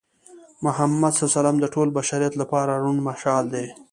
محمد 0.65 1.13
ص 1.33 1.35
د 1.61 1.65
ټول 1.73 1.87
بشریت 1.97 2.33
لپاره 2.41 2.71
روڼ 2.83 2.95
مشال 3.07 3.43
دی. 3.53 3.65